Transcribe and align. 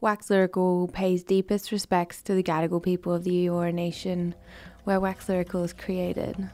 Wax 0.00 0.28
Lyrical 0.28 0.88
pays 0.88 1.24
deepest 1.24 1.72
respects 1.72 2.20
to 2.22 2.34
the 2.34 2.42
Gadigal 2.42 2.82
people 2.82 3.14
of 3.14 3.24
the 3.24 3.46
Eora 3.46 3.72
Nation, 3.72 4.34
where 4.84 5.00
Wax 5.00 5.28
Lyrical 5.28 5.64
is 5.64 5.72
created. 5.72 6.50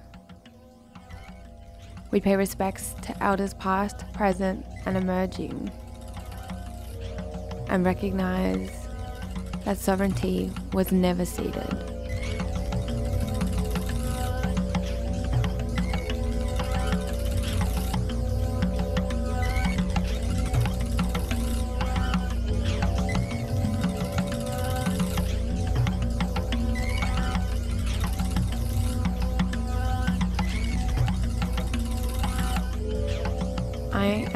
We 2.13 2.21
pay 2.21 2.37
respects 2.37 2.95
to 3.03 3.23
elders 3.23 3.55
past, 3.55 4.11
present, 4.13 4.65
and 4.87 4.97
emerging, 4.97 5.73
and 7.69 7.85
recognise 7.85 8.71
that 9.65 9.79
sovereignty 9.79 10.53
was 10.73 10.93
never 10.93 11.25
ceded. 11.25 11.92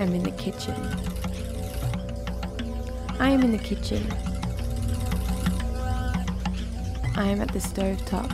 Am 0.02 0.12
in 0.14 0.22
the 0.22 0.30
kitchen. 0.32 0.74
I 3.18 3.30
am 3.30 3.42
in 3.42 3.52
the 3.52 3.58
kitchen. 3.58 4.06
I 7.16 7.24
am 7.24 7.40
at 7.40 7.50
the 7.52 7.60
stove 7.60 8.04
top. 8.04 8.30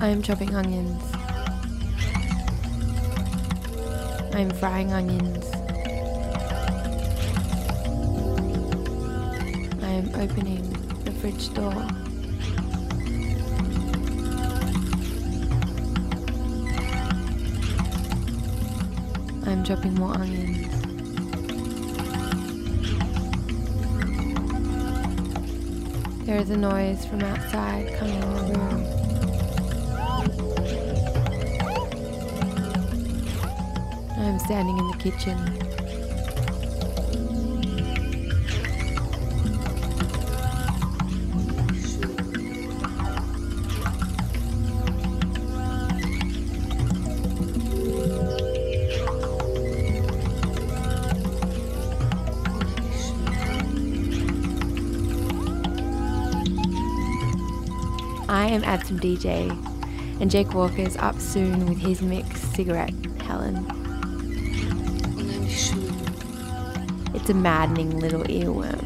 I 0.00 0.06
am 0.06 0.22
chopping 0.22 0.54
onions. 0.54 1.02
I 4.32 4.40
am 4.40 4.50
frying 4.50 4.92
onions. 4.92 5.44
I 9.82 9.88
am 9.88 10.08
opening 10.14 10.62
the 11.04 11.10
fridge 11.10 11.52
door. 11.54 12.07
I'm 19.70 19.94
more 19.96 20.14
onions. 20.14 20.66
There 26.24 26.38
is 26.38 26.48
a 26.48 26.56
noise 26.56 27.04
from 27.04 27.20
outside 27.20 27.94
coming 27.98 28.14
in 28.14 28.34
the 28.34 28.58
room. 28.58 28.86
I'm 34.16 34.38
standing 34.38 34.78
in 34.78 34.86
the 34.90 34.96
kitchen. 34.96 35.67
Am 58.48 58.62
Adsum 58.62 58.98
DJ, 58.98 59.50
and 60.20 60.30
Jake 60.30 60.54
Walker 60.54 60.82
is 60.82 60.96
up 60.96 61.20
soon 61.20 61.66
with 61.66 61.78
his 61.78 62.02
mix 62.02 62.40
Cigarette 62.40 62.94
Helen. 63.22 63.66
It's 67.14 67.30
a 67.30 67.34
maddening 67.34 67.98
little 67.98 68.22
earworm. 68.24 68.77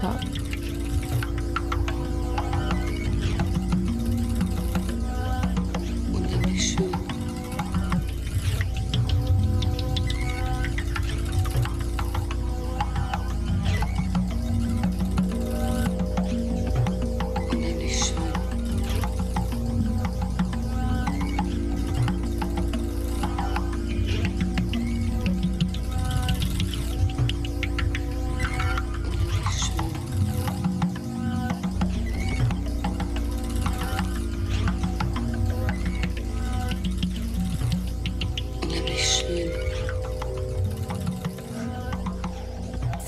Top. 0.00 0.39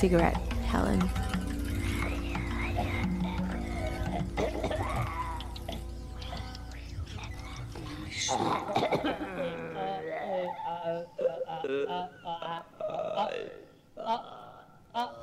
Cigarette 0.03 0.37
Helen. 0.67 1.01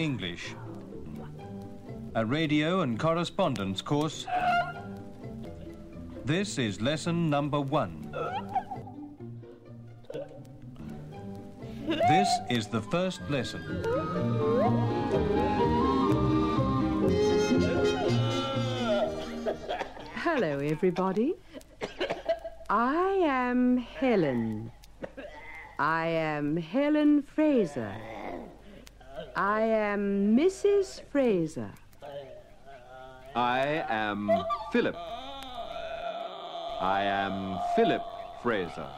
English. 0.00 0.54
a 2.14 2.24
radio 2.24 2.80
and 2.80 2.98
correspondence 2.98 3.82
course. 3.82 4.26
This 6.24 6.58
is 6.58 6.80
lesson 6.80 7.28
number 7.28 7.60
one. 7.60 8.10
This 11.86 12.28
is 12.48 12.66
the 12.66 12.80
first 12.80 13.20
lesson. 13.28 13.60
Hello, 20.14 20.58
everybody. 20.58 21.34
I 22.70 23.20
am 23.22 23.76
Helen. 23.76 24.72
I 25.78 26.06
am 26.06 26.56
Helen 26.56 27.22
Fraser. 27.22 27.94
I 29.36 29.60
am 29.62 30.36
Mrs. 30.36 31.02
Fraser. 31.10 31.70
I 33.34 33.84
am 33.88 34.30
Philip. 34.72 34.96
I 36.80 37.02
am 37.04 37.58
Philip 37.76 38.02
Fraser. 38.42 38.88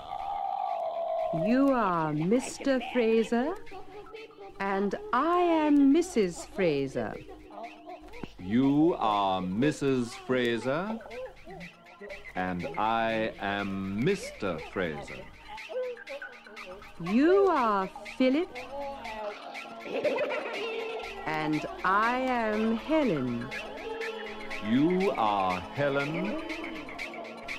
You 1.47 1.69
are 1.73 2.13
Mr. 2.13 2.81
Fraser. 2.93 3.55
And 4.61 4.95
I 5.13 5.39
am 5.41 5.93
Mrs. 5.93 6.47
Fraser. 6.55 7.15
You 8.39 8.97
are 8.99 9.43
Mrs. 9.43 10.11
Fraser. 10.27 10.99
And 12.35 12.67
I 12.79 13.33
am 13.41 14.03
Mr. 14.03 14.61
Fraser. 14.73 15.23
You 17.01 17.49
are 17.51 17.91
Philip. 18.17 18.49
And 21.27 21.67
I 21.85 22.21
am 22.21 22.77
Helen. 22.77 23.49
You 24.69 25.13
are 25.17 25.61
Helen. 25.61 26.43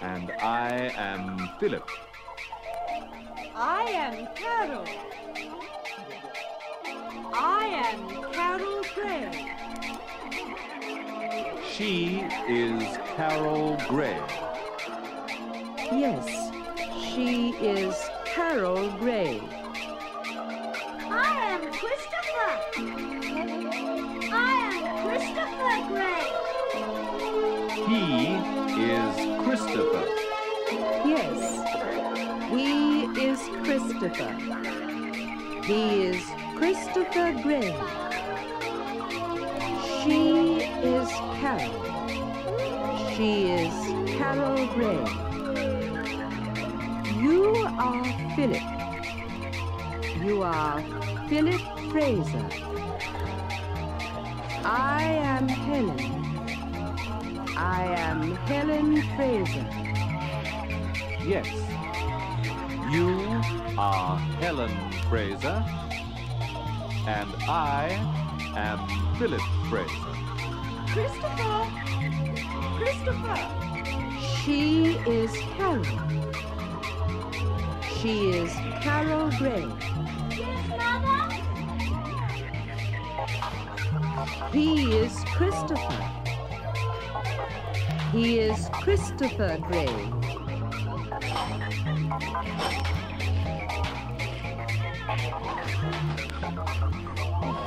And 0.01 0.31
I 0.41 0.91
am 0.95 1.49
Philip. 1.59 1.89
I 3.55 3.83
am 3.83 4.27
Carol. 4.35 4.85
I 7.35 7.65
am 7.89 8.31
Carol 8.33 8.83
Gray. 8.95 9.53
She 11.71 12.25
is 12.47 12.97
Carol 13.15 13.77
Gray. 13.87 14.19
Yes, 15.91 16.27
she 17.13 17.51
is 17.55 17.95
Carol 18.25 18.89
Gray. 18.99 19.41
I 21.09 21.59
am 21.59 21.71
Christopher. 21.71 22.12
I 24.35 24.51
am 24.67 24.83
Christopher 25.05 25.75
Gray. 25.91 26.27
He 27.87 28.03
is 28.83 29.15
Christopher. 29.45 30.05
Yes, 31.05 31.39
he 32.49 32.67
is 33.23 33.39
Christopher. 33.63 34.33
He 35.63 35.81
is 36.03 36.21
Christopher 36.57 37.29
Gray. 37.41 37.71
She 40.03 40.21
is 40.83 41.09
Carol. 41.39 41.73
She 43.15 43.31
is 43.51 43.73
Carol 44.17 44.67
Gray. 44.73 45.03
You 47.21 47.41
are 47.79 48.03
Philip. 48.35 48.67
You 50.21 50.35
are 50.43 50.81
Philip 51.29 51.72
Fraser. 51.93 52.49
I 54.65 55.03
am 55.21 55.47
Helen. 55.47 55.99
I 57.55 57.83
am 57.99 58.35
Helen 58.47 58.99
Fraser. 59.15 59.67
Yes. 61.23 61.47
You 62.91 63.07
are 63.77 64.17
Helen 64.41 64.75
Fraser. 65.07 65.63
And 67.05 67.29
I 67.47 67.89
am 68.55 68.79
Philip 69.19 69.43
Fraser. 69.69 70.15
Christopher. 70.93 71.69
Christopher. 72.79 73.37
She 74.19 74.97
is 75.05 75.31
Carol. 75.55 75.85
She 77.83 78.29
is 78.31 78.51
Carol 78.81 79.29
Gray. 79.37 79.69
He 84.51 84.91
is 84.95 85.23
Christopher. 85.35 86.03
He 88.11 88.39
is 88.39 88.69
Christopher 88.73 89.57
Gray. 89.61 89.87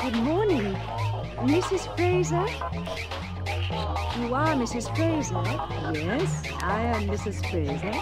Good 0.03 0.17
morning, 0.23 0.77
Mrs. 1.43 1.87
Fraser. 1.97 2.47
You 4.21 4.35
are 4.35 4.55
Mrs. 4.55 4.95
Fraser? 4.97 5.43
Yes, 5.93 6.43
I 6.63 6.83
am 6.83 7.09
Mrs. 7.09 7.45
Fraser. 7.51 7.93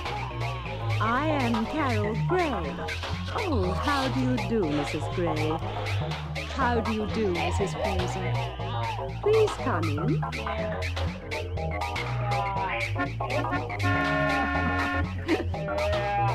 I 1.01 1.29
am 1.29 1.67
Carol 1.67 2.15
Gray. 2.29 2.77
Oh, 3.37 3.73
how 3.73 4.09
do 4.09 4.21
you 4.21 4.37
do, 4.49 4.63
Mrs. 4.63 5.15
Gray? 5.15 5.59
How 6.55 6.81
do 6.81 6.93
you 6.93 7.07
do, 7.09 7.35
Mrs. 7.35 7.73
Fraser? 7.83 8.64
Please 8.95 9.51
come 9.65 9.85
in. 9.85 10.21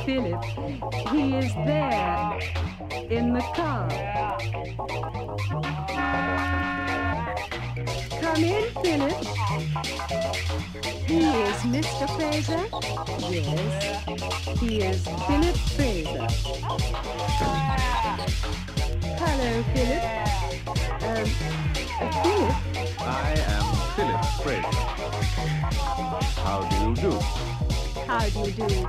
Philip, 0.06 0.44
he 1.12 1.36
is 1.38 1.54
there 1.66 2.40
in 3.10 3.34
the 3.34 3.42
car. 3.56 3.88
Come 8.20 8.44
in, 8.44 8.64
Philip. 8.84 9.26
He 11.08 11.20
is 11.20 11.62
Mr. 11.64 12.08
Fraser? 12.16 12.66
Yes, 13.30 14.60
he 14.60 14.82
is 14.82 15.04
Philip 15.28 15.58
Fraser. 15.76 16.28
Hello, 19.18 19.64
Philip. 19.74 20.04
Um, 21.04 21.28
I 22.02 23.36
am 23.48 23.66
Philip 23.96 24.26
Fraser. 24.42 24.80
How 26.42 26.62
do 26.70 26.76
you 26.88 26.96
do? 26.96 27.20
how 28.08 28.30
do 28.30 28.40
you 28.40 28.68
do? 28.70 28.88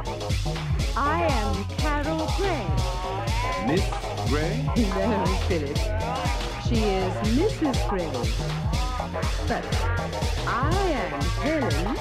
I 0.97 1.27
am 1.29 1.65
Carol 1.77 2.29
Gray. 2.37 2.67
Miss 3.67 3.85
Gray? 4.29 4.65
No, 4.95 5.27
Philip. 5.49 5.77
She 6.69 6.77
is 6.85 7.13
Mrs. 7.37 7.89
Gray. 7.89 8.70
But 9.13 9.65
I 10.47 10.71
am 10.95 11.21
Helen. 11.43 11.97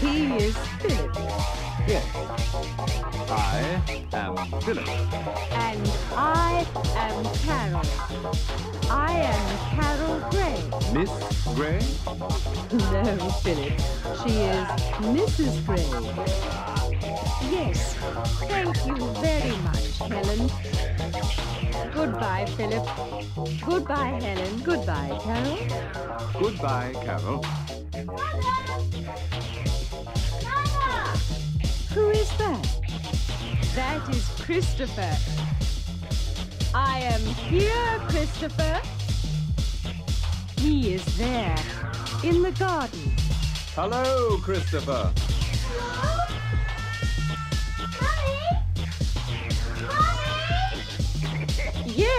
He 0.00 0.36
is 0.36 0.56
Philip. 0.78 1.16
Yes. 1.88 2.06
I 3.30 3.82
am 4.12 4.36
Philip. 4.60 4.88
And 5.52 5.90
I 6.14 6.66
am 6.94 7.24
Carol. 7.44 7.82
I 8.90 9.12
am 9.12 9.44
Carol 9.74 10.20
Gray. 10.30 10.60
Miss 10.94 11.10
Gray? 11.56 11.80
No, 12.92 13.30
Philip. 13.42 13.80
She 14.22 14.32
is 14.46 14.66
Mrs. 15.02 15.66
Gray. 15.66 15.88
Yes. 17.50 17.96
Thank 18.46 18.76
you 18.86 18.96
very 19.14 19.56
much, 19.62 19.98
Helen. 19.98 20.69
Goodbye, 22.20 22.44
Philip. 22.54 22.86
Goodbye, 23.64 24.20
Helen. 24.20 24.60
Goodbye, 24.60 25.18
Carol. 25.22 25.56
Goodbye, 26.38 26.92
Carol. 27.02 27.42
Mama. 30.44 31.16
Who 31.94 32.10
is 32.10 32.28
that? 32.36 32.62
That 33.74 34.06
is 34.10 34.28
Christopher. 34.38 35.16
I 36.74 37.00
am 37.00 37.22
here, 37.22 37.98
Christopher. 38.08 38.82
He 40.58 40.92
is 40.92 41.16
there, 41.16 41.56
in 42.22 42.42
the 42.42 42.52
garden. 42.52 43.12
Hello, 43.74 44.36
Christopher. 44.42 45.10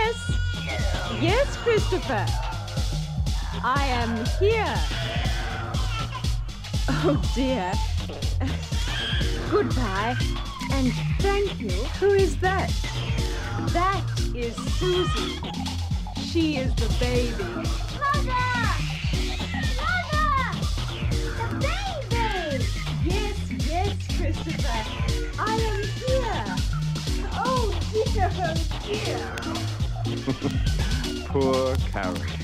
Yes. 0.03 0.37
Yes, 1.21 1.57
Christopher. 1.57 2.25
I 3.63 3.85
am 3.85 4.25
here. 4.39 4.75
Oh 6.89 7.21
dear. 7.35 7.71
Goodbye 9.51 10.15
and 10.71 10.91
thank 11.19 11.59
you. 11.59 11.69
Who 11.99 12.13
is 12.13 12.37
that? 12.37 12.71
That 13.73 14.03
is 14.33 14.55
Susie. 14.79 15.39
She 16.25 16.57
is 16.57 16.73
the 16.75 16.89
baby. 16.99 17.43
Mother! 18.01 18.69
Mother! 19.81 20.57
The 21.37 21.47
baby! 21.59 22.65
Yes, 23.05 23.37
yes, 23.69 24.17
Christopher. 24.17 24.81
I 25.37 25.55
am 25.69 25.83
here. 26.07 26.45
Oh 27.33 27.77
dear, 27.93 28.31
oh 28.39 28.55
dear. 28.87 29.80
Poor 31.27 31.75
Carol. 31.91 32.40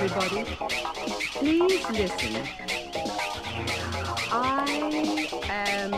Everybody. 0.00 0.44
Please 1.32 1.90
listen. 1.90 2.48
I 4.32 5.28
am 5.50 5.92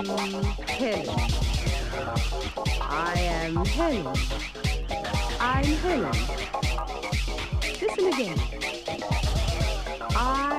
Helen. 0.66 1.08
I 2.80 3.14
am 3.20 3.64
Helen. 3.64 4.16
I'm 5.38 5.64
Helen. 5.64 6.12
Listen 7.80 8.06
again. 8.12 8.38
I 10.16 10.58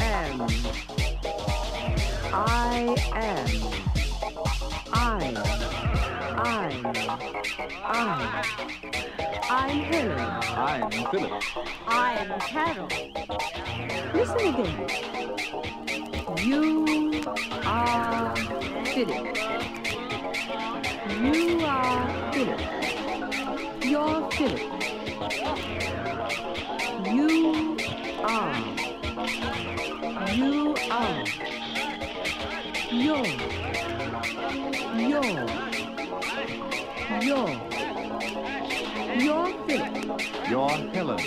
am. 0.00 0.46
I 2.32 2.96
am. 3.14 3.48
I'm. 4.92 5.36
I'm. 6.34 6.86
I'm. 7.84 8.91
I'm 9.54 9.68
Helen. 9.68 10.18
I'm 10.56 10.90
Philip. 11.10 11.42
I 11.86 12.14
am 12.14 12.40
Carol. 12.40 12.88
Listen 14.14 14.40
again. 14.48 14.74
You 16.38 17.22
are 17.66 18.34
Philip. 18.86 19.36
You 21.20 21.60
are 21.66 22.32
Philip. 22.32 22.60
You're 23.84 24.30
Philip. 24.30 24.62
You 27.12 27.76
are. 28.24 28.56
You 30.32 30.74
are. 30.90 31.24
You're. 32.90 33.26
You're. 34.96 35.46
You're. 37.20 37.91
You're 39.18 39.52
Philip. 39.66 40.20
You're 40.48 40.68
Helen. 40.68 41.18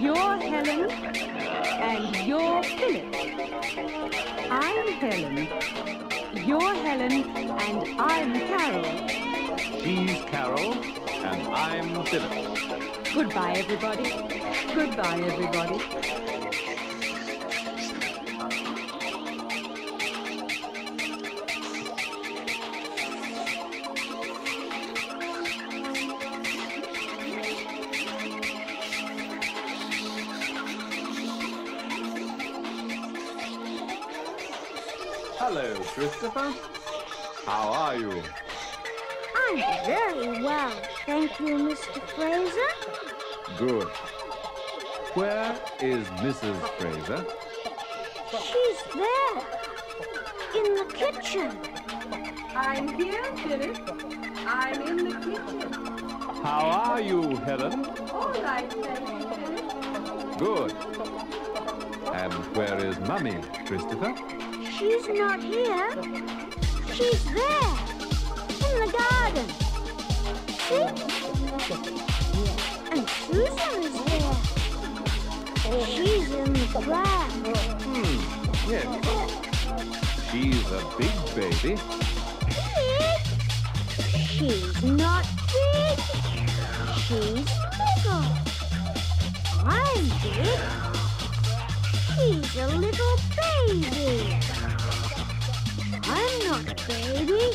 You're 0.00 0.36
Helen 0.38 0.90
and 1.80 2.16
you're 2.26 2.62
Philip. 2.62 3.14
I'm 4.50 4.88
Helen. 5.00 5.48
You're 6.46 6.74
Helen 6.74 7.12
and 7.12 8.00
I'm 8.00 8.32
Carol. 8.32 9.20
She's 9.82 10.22
Carol, 10.24 10.74
and 11.24 11.42
I'm 11.48 12.04
Philip. 12.04 12.32
Goodbye, 13.14 13.54
everybody. 13.56 14.10
Goodbye, 14.74 15.20
everybody. 15.26 16.19
Christopher. 36.20 36.52
How 37.46 37.72
are 37.72 37.96
you? 37.96 38.22
I'm 39.34 39.56
very 39.86 40.42
well, 40.42 40.70
thank 41.06 41.40
you, 41.40 41.56
Mr. 41.56 42.02
Fraser. 42.14 42.70
Good. 43.56 43.88
Where 45.14 45.58
is 45.80 46.06
Mrs. 46.20 46.58
Fraser? 46.76 47.24
She's 48.32 48.82
there, 48.94 49.36
in 50.56 50.74
the 50.74 50.84
kitchen. 50.92 51.58
I'm 52.54 52.88
here, 52.88 53.24
Philip. 53.36 53.78
I'm 54.46 54.82
in 54.82 54.96
the 55.08 55.16
kitchen. 55.24 55.72
How 56.42 56.66
are 56.68 57.00
you, 57.00 57.36
Helen? 57.36 57.86
All 58.12 58.30
right, 58.42 58.70
thank 58.70 59.08
you, 59.08 59.30
Philip. 59.30 60.38
Good. 60.38 60.72
And 62.12 62.34
where 62.54 62.84
is 62.84 63.00
Mummy, 63.00 63.40
Christopher? 63.64 64.39
She's 64.80 65.08
not 65.10 65.42
here. 65.42 65.92
She's 66.94 67.22
there, 67.24 67.76
in 68.64 68.74
the 68.80 68.88
garden. 68.96 69.46
See? 70.56 70.86
And 72.90 73.04
Susan 73.10 73.76
is 73.82 73.96
here. 74.08 74.36
She's 75.84 76.30
in 76.32 76.52
the 76.54 76.80
grass. 76.82 77.32
Hmm, 77.84 78.20
yes. 78.70 78.88
She's 80.30 80.68
a 80.72 80.80
big 80.96 81.16
baby. 81.36 81.72
Big? 82.88 83.20
She's 84.16 84.82
not 84.82 85.26
big. 85.52 85.98
She's 86.96 87.50
little. 87.76 88.24
I'm 89.62 90.04
big. 90.22 90.60
She's 92.16 92.56
a 92.56 92.66
little 92.78 93.16
baby. 93.36 94.49
Not 96.50 96.62
a 96.62 96.74
baby. 96.88 97.52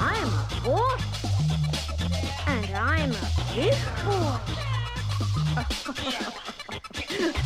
I'm 0.00 0.26
a 0.26 0.44
boy. 0.64 0.96
And 2.48 2.66
I'm 2.74 3.12
a 3.12 3.30
big 3.54 3.78
boy. 4.04 4.38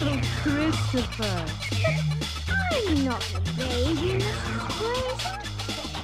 Oh, 0.03 0.19
Christopher. 0.43 1.45
I'm 2.49 3.05
not 3.05 3.23
a 3.35 3.41
baby, 3.59 4.25
Mrs. 4.25 4.61
Fraser. 4.79 5.39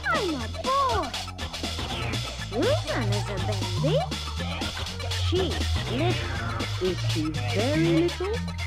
I'm 0.06 0.34
a 0.34 0.48
boy. 0.66 1.08
Susan 2.50 3.08
is 3.14 3.28
a 3.30 3.38
baby. 3.48 3.96
She's 5.30 5.56
little. 5.92 6.90
Is 6.90 6.98
she 7.10 7.22
very 7.54 7.88
little? 8.02 8.65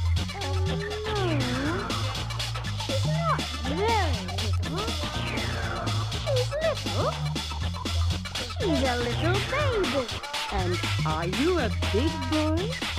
Are 11.05 11.25
you 11.25 11.59
a 11.59 11.69
big 11.93 12.11
boy? 12.29 12.57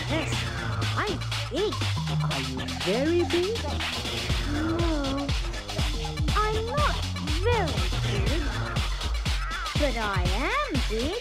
Yes, 0.08 0.34
I'm 0.96 1.18
big. 1.50 1.74
Are 2.22 2.40
you 2.40 2.58
very 2.84 3.22
big? 3.24 3.58
No, 4.52 5.26
I'm 6.36 6.66
not 6.66 6.96
very 7.42 7.86
big. 8.06 8.42
But 9.74 9.96
I 9.96 10.22
am 10.36 10.72
big. 10.88 11.20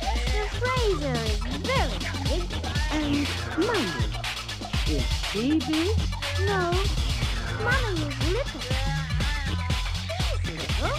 Mr. 0.00 0.44
Fraser 0.58 1.20
is 1.24 1.38
very 1.64 1.98
big. 2.24 2.44
And 2.92 3.28
Mummy? 3.58 3.88
Is 4.88 5.04
she 5.30 5.44
big? 5.58 5.96
No, 6.46 6.60
Mommy 7.62 7.94
is 8.02 8.16
little. 8.32 8.60
She's 10.26 10.50
little. 10.50 10.96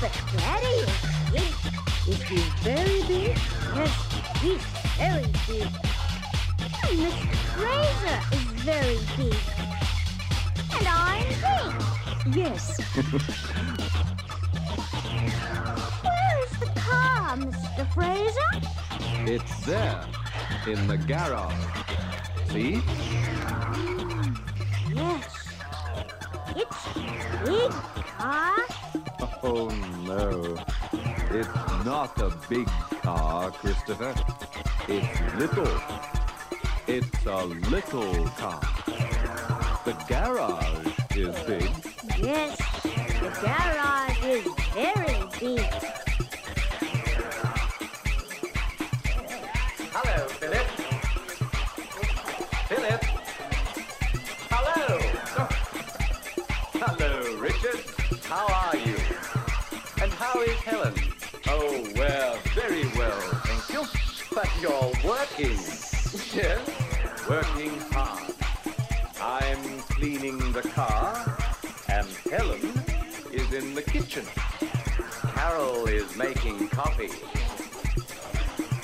But 0.00 0.12
Daddy 0.36 0.74
is 0.76 0.92
big. 1.32 1.93
Is 2.06 2.22
he 2.24 2.36
very 2.60 3.02
big? 3.08 3.38
Yes, 3.74 3.94
he's 4.42 4.60
very 4.98 5.24
big. 5.48 5.68
And 6.84 6.98
Mr. 7.00 7.34
Fraser 7.56 8.20
is 8.30 8.44
very 8.60 8.98
big. 9.16 9.40
And 10.76 10.86
I'm 10.86 11.24
big. 11.40 12.36
Yes. 12.36 12.78
Where 16.02 16.36
is 16.44 16.52
the 16.60 16.68
car, 16.78 17.38
Mr. 17.38 17.84
Fraser? 17.94 18.52
It's 19.26 19.56
there, 19.64 20.04
in 20.66 20.86
the 20.86 20.98
garage. 20.98 21.54
See? 22.50 22.82
Yes. 24.94 25.24
It's 26.54 26.86
a 26.96 26.98
big 27.46 27.72
car. 28.18 28.56
Oh, 29.46 29.68
no. 30.06 30.56
It's 31.30 31.84
not 31.84 32.20
a 32.20 32.30
big 32.48 32.66
car, 33.02 33.50
Christopher. 33.50 34.14
It's 34.88 35.34
little. 35.36 35.80
It's 36.86 37.26
a 37.26 37.44
little 37.44 38.26
car. 38.38 38.60
The 39.84 39.92
garage 40.08 41.16
is 41.16 41.34
big. 41.44 41.70
Yes, 42.18 42.58
the 43.20 43.30
garage 43.42 44.24
is 44.24 44.46
very 44.74 45.56
big. 45.56 46.03
You're 64.64 64.92
working. 65.04 65.58
Yes, 66.32 66.58
working 67.28 67.78
hard. 67.92 68.32
I'm 69.20 69.80
cleaning 69.92 70.38
the 70.52 70.62
car, 70.62 71.36
and 71.90 72.06
Helen 72.32 72.72
is 73.30 73.52
in 73.52 73.74
the 73.74 73.82
kitchen. 73.82 74.24
Carol 75.34 75.84
is 75.86 76.16
making 76.16 76.70
coffee. 76.70 77.12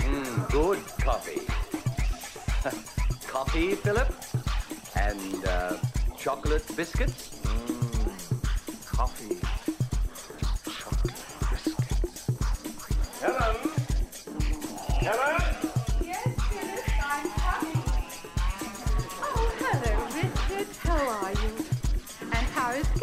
Mm, 0.05 0.51
good 0.51 0.81
coffee. 0.99 1.41
coffee, 3.27 3.75
Philip? 3.77 4.13
And 4.97 5.47
uh, 5.47 5.77
chocolate 6.19 6.67
biscuits? 6.77 7.31
Mm, 7.45 8.85
coffee. 8.85 9.41
Chocolate 10.79 11.25
biscuits. 11.49 12.27
Helen? 13.23 13.60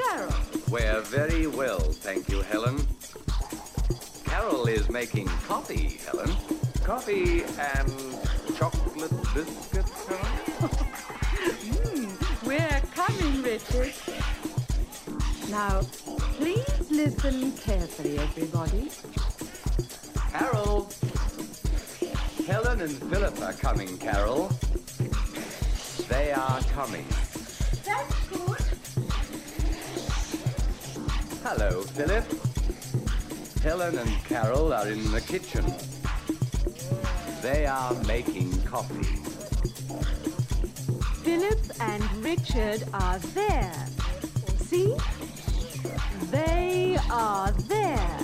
Carol? 0.09 0.33
We're 0.69 1.01
very 1.01 1.47
well, 1.47 1.79
thank 1.79 2.29
you, 2.29 2.41
Helen. 2.41 2.85
Carol 4.23 4.67
is 4.67 4.89
making 4.89 5.27
coffee, 5.47 5.99
Helen. 6.05 6.31
Coffee 6.83 7.43
and 7.43 7.91
chocolate 8.55 9.11
biscuits, 9.33 10.05
Helen? 10.07 10.25
Hmm, 11.67 12.47
we're 12.47 12.81
coming, 12.95 13.43
Richard. 13.43 13.93
Now, 15.49 15.81
please 16.37 16.89
listen 16.89 17.51
carefully, 17.53 18.17
everybody. 18.19 18.89
Carol! 20.31 20.89
Helen 22.45 22.81
and 22.81 22.97
Philip 23.09 23.41
are 23.41 23.53
coming, 23.53 23.97
Carol. 23.97 24.51
They 26.07 26.31
are 26.31 26.61
coming. 26.73 27.05
Hello, 31.49 31.81
Philip. 31.81 32.25
Helen 33.63 33.97
and 33.97 34.23
Carol 34.25 34.73
are 34.73 34.89
in 34.89 35.09
the 35.13 35.21
kitchen. 35.21 35.63
They 37.41 37.65
are 37.65 37.93
making 38.03 38.51
coffee. 38.63 39.15
Philip 41.23 41.59
and 41.79 42.03
Richard 42.17 42.83
are 42.93 43.19
there. 43.33 43.87
See? 44.57 44.93
They 46.31 46.97
are 47.09 47.51
there. 47.51 48.19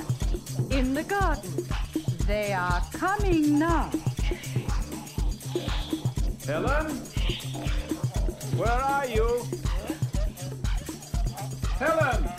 In 0.71 0.93
the 0.93 1.03
garden. 1.03 1.65
They 2.27 2.51
are 2.51 2.81
coming 2.91 3.57
now. 3.57 3.89
Helen? 6.45 6.91
Where 8.57 8.81
are 8.81 9.07
you? 9.07 9.47
Helen! 11.79 12.32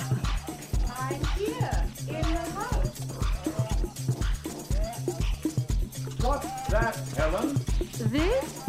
What's 6.20 6.68
that, 6.68 6.96
Helen? 7.16 7.54
This? 7.98 8.62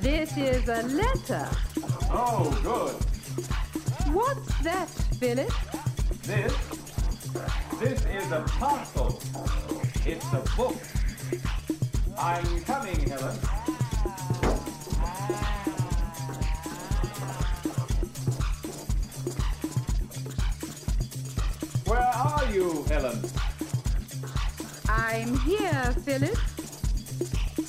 This 0.00 0.36
is 0.38 0.68
a 0.68 0.82
letter. 0.82 1.48
Oh, 2.10 2.50
good. 2.62 2.94
What's 4.14 4.58
that, 4.62 4.88
Philip? 5.18 5.52
This? 6.22 6.54
This 7.78 8.04
is 8.06 8.32
a 8.32 8.40
parcel. 8.58 9.20
It's 10.06 10.32
a 10.32 10.42
book. 10.56 10.76
I'm 12.18 12.60
coming, 12.62 13.00
Helen. 13.08 13.59
Are 22.50 22.54
you, 22.54 22.84
Helen? 22.88 23.22
I'm 24.88 25.38
here, 25.40 25.94
Philip. 26.04 26.36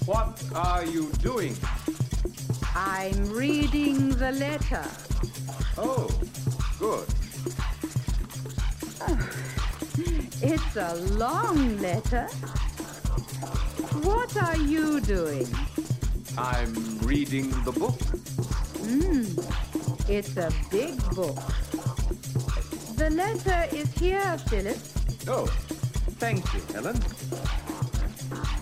What 0.06 0.44
are 0.56 0.84
you 0.86 1.12
doing? 1.22 1.56
I'm 2.76 3.32
reading 3.32 4.10
the 4.10 4.32
letter. 4.32 4.86
Oh, 5.78 6.10
good. 6.80 7.08
It's 10.44 10.76
a 10.76 10.96
long 11.14 11.78
letter. 11.78 12.26
What 14.02 14.36
are 14.36 14.58
you 14.58 15.00
doing? 15.02 15.48
I'm 16.36 16.74
reading 17.00 17.52
the 17.66 17.72
book. 17.72 18.02
Hmm, 18.82 19.26
it's 20.10 20.38
a 20.38 20.50
big 20.72 20.98
book. 21.14 21.38
The 23.02 23.10
letter 23.10 23.76
is 23.76 23.92
here, 23.94 24.38
Philip. 24.48 24.78
Oh, 25.28 25.48
thank 26.20 26.46
you, 26.54 26.62
Helen. 26.72 26.96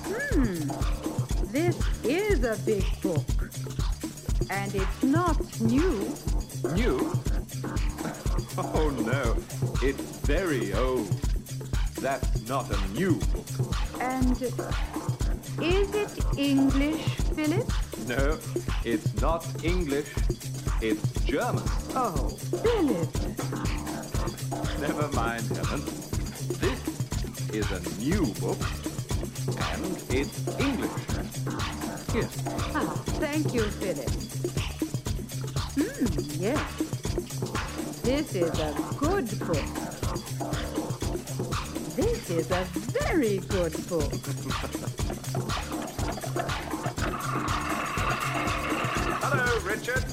Hmm, 0.08 1.52
this 1.52 1.75
is 2.06 2.45
a 2.45 2.56
big 2.65 2.86
book. 3.02 3.28
And 4.49 4.73
it's 4.73 5.04
not 5.04 5.38
new. 5.60 6.15
New? 6.73 7.19
Oh 8.58 8.89
no, 9.04 9.36
it's 9.86 10.04
very 10.25 10.73
old. 10.73 11.10
That's 11.99 12.47
not 12.47 12.71
a 12.71 12.80
new 12.93 13.15
book. 13.34 13.75
And 13.99 14.41
is 15.62 15.93
it 15.93 16.25
English, 16.38 17.04
Philip? 17.36 17.69
No, 18.08 18.39
it's 18.86 19.21
not 19.21 19.45
English. 19.65 20.08
It's 20.82 21.25
German. 21.25 21.63
Oh, 21.93 22.30
Philip. 22.63 23.58
Never 24.81 25.07
mind, 25.09 25.43
Helen. 25.57 25.81
This 26.59 26.79
is 27.53 27.69
a 27.71 27.81
new 27.99 28.25
book, 28.39 28.57
and 29.71 29.85
it's 30.09 30.47
English. 30.59 30.91
Here, 32.13 32.29
Ah, 32.73 32.87
thank 33.19 33.53
you, 33.53 33.63
Philip. 33.63 34.09
Hmm, 35.75 36.41
yes. 36.41 38.01
This 38.03 38.35
is 38.35 38.59
a 38.59 38.73
good 38.97 39.27
book. 39.39 39.67
This 41.95 42.29
is 42.29 42.51
a 42.51 42.63
very 42.99 43.37
good 43.39 43.73
book. 43.89 44.11
Hello, 49.21 49.59
Richard. 49.63 50.03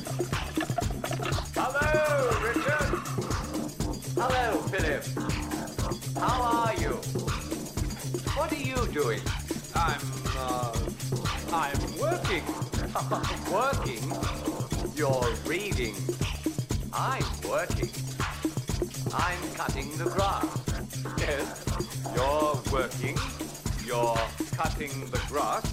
Philip. 4.77 5.05
How 6.19 6.43
are 6.43 6.75
you? 6.75 6.97
What 8.37 8.53
are 8.53 8.57
you 8.57 8.77
doing? 8.93 9.21
I'm, 9.75 10.01
uh, 10.37 10.77
I'm 11.51 11.81
working. 11.99 12.45
working? 13.53 14.05
You're 14.95 15.33
reading. 15.47 15.95
I'm 16.93 17.25
working. 17.49 17.89
I'm 19.15 19.41
cutting 19.55 19.97
the 19.97 20.11
grass. 20.11 20.45
Yes, 21.19 21.65
you're 22.15 22.61
working. 22.71 23.17
You're 23.87 24.21
cutting 24.57 25.11
the 25.11 25.23
grass. 25.29 25.65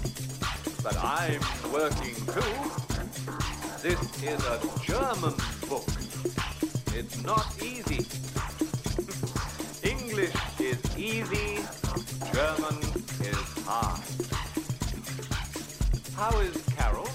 But 0.82 0.96
I'm 0.96 1.42
working 1.70 2.14
too. 2.32 2.54
This 3.82 4.00
is 4.22 4.40
a 4.46 4.60
German 4.82 5.34
book. 5.68 5.84
It's 6.94 7.22
not 7.22 7.62
easy. 7.62 8.23
English 10.24 10.60
is 10.60 10.96
easy. 10.96 11.58
German 12.32 12.78
is 13.20 13.36
hard. 13.66 14.00
How 16.16 16.38
is 16.40 16.56
Carol? 16.76 17.08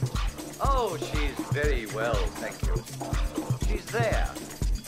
Oh, 0.61 0.95
she's 0.97 1.33
very 1.51 1.87
well, 1.87 2.13
thank 2.37 2.61
you. 2.67 2.75
She's 3.67 3.85
there, 3.85 4.29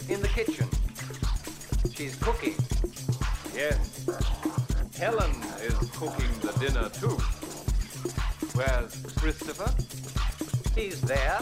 in 0.07 0.21
the 0.21 0.27
kitchen. 0.27 0.67
She's 1.95 2.15
cooking. 2.17 2.55
Yes. 3.55 4.05
Helen 4.97 5.31
is 5.63 5.89
cooking 5.91 6.31
the 6.41 6.53
dinner 6.59 6.89
too. 6.89 7.17
Where's 8.53 9.01
Christopher? 9.15 9.73
He's 10.75 11.01
there. 11.01 11.39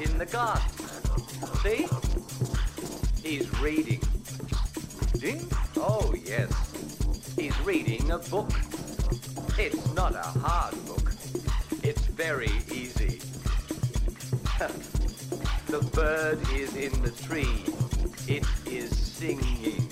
In 0.00 0.18
the 0.18 0.26
garden. 0.26 0.62
See? 1.62 1.86
He's 3.22 3.60
reading. 3.60 4.00
Reading? 5.22 5.46
Oh, 5.76 6.12
yes. 6.24 6.50
He's 7.38 7.58
reading 7.60 8.10
a 8.10 8.18
book. 8.18 8.50
It's 9.56 9.94
not 9.94 10.16
a 10.16 10.22
hard 10.40 10.74
book. 10.84 11.12
It's 11.84 12.04
very 12.06 12.50
easy. 12.72 13.20
the 15.68 15.78
bird 15.94 16.40
is 16.52 16.74
in 16.74 16.90
the 17.02 17.12
tree. 17.12 17.64
It 18.26 18.44
is 18.66 18.96
singing. 18.98 19.86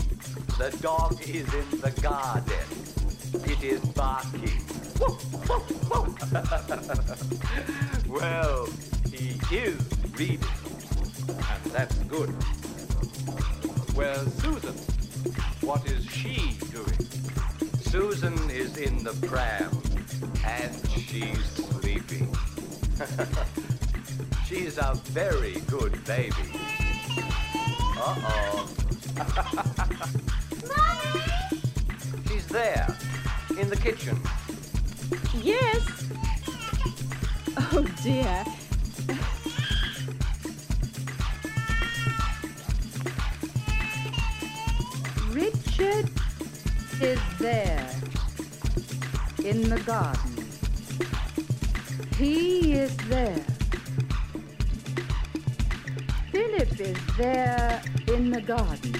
The 0.59 0.77
dog 0.83 1.21
is 1.23 1.47
in 1.55 1.81
the 1.81 1.93
garden. 2.03 2.66
It 3.49 3.62
is 3.62 3.81
barking. 3.90 4.51
well, 8.09 8.69
he 9.12 9.38
is 9.55 9.81
reading, 10.19 10.45
and 11.29 11.73
that's 11.73 11.95
good. 12.09 12.35
Well, 13.95 14.27
Susan? 14.27 14.89
What 15.70 15.88
is 15.88 16.04
she 16.04 16.56
doing? 16.72 17.06
Susan 17.80 18.35
is 18.50 18.76
in 18.76 19.04
the 19.04 19.12
pram, 19.28 19.70
and 20.44 20.74
she's 20.90 21.44
sleeping. 21.44 22.37
she's 24.48 24.78
a 24.78 24.94
very 25.11 25.61
good 25.68 26.04
baby. 26.04 26.35
Uh-oh. 27.96 28.68
She's 32.28 32.48
there, 32.48 32.88
in 33.56 33.70
the 33.70 33.76
kitchen. 33.76 34.18
Yes. 35.40 35.87
Oh 37.56 37.87
dear. 38.02 38.44
Is 47.03 47.21
there 47.39 47.91
in 49.43 49.69
the 49.71 49.81
garden. 49.87 50.45
He 52.17 52.73
is 52.75 52.95
there. 53.09 53.45
Philip 56.31 56.81
is 56.81 56.99
there 57.17 57.83
in 58.09 58.31
the 58.31 58.43
garden. 58.43 58.95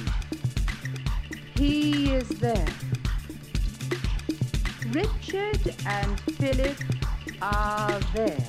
He 1.57 2.13
is 2.15 2.29
there. 2.29 2.67
Richard 4.89 5.75
and 5.87 6.21
Philip 6.39 6.79
are 7.43 8.01
there. 8.15 8.49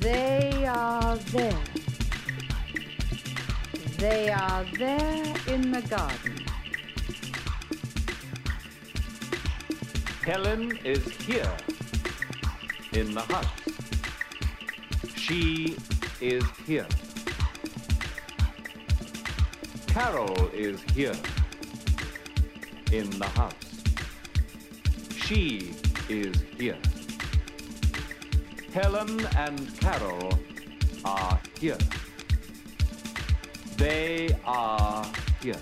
They 0.00 0.64
are 0.66 1.16
there. 1.16 1.62
They 3.98 4.30
are 4.30 4.64
there 4.78 5.34
in 5.48 5.70
the 5.70 5.82
garden. 5.82 6.31
Helen 10.32 10.78
is 10.82 11.04
here 11.26 11.54
in 12.94 13.12
the 13.12 13.20
house. 13.20 13.44
She 15.14 15.76
is 16.22 16.42
here. 16.66 16.86
Carol 19.88 20.48
is 20.54 20.80
here 20.94 21.14
in 22.92 23.10
the 23.18 23.26
house. 23.26 23.52
She 25.14 25.74
is 26.08 26.34
here. 26.56 26.78
Helen 28.72 29.26
and 29.36 29.78
Carol 29.80 30.38
are 31.04 31.38
here. 31.60 31.76
They 33.76 34.34
are 34.46 35.04
here. 35.42 35.60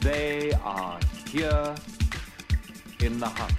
They 0.00 0.50
are 0.64 0.98
here 1.28 1.76
in 3.02 3.20
the 3.20 3.28
house. 3.28 3.52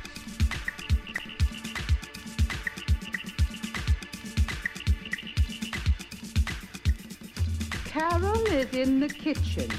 Carol 7.86 8.46
is 8.48 8.74
in 8.74 9.00
the 9.00 9.10
kitchen. 9.10 9.70